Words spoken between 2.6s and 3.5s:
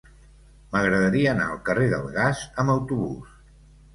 amb autobús.